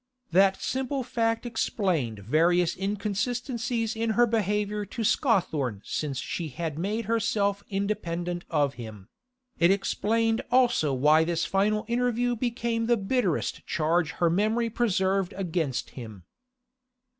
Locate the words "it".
9.59-9.69